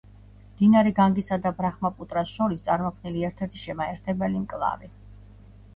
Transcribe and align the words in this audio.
მდინარე 0.53 0.93
განგისა 0.99 1.37
და 1.43 1.51
ბრაჰმაპუტრას 1.59 2.33
შორის 2.39 2.65
წარმოქმნილი 2.71 3.25
ერთ-ერთი 3.31 3.63
შემაერთებელი 3.67 4.45
მკლავი. 4.49 4.93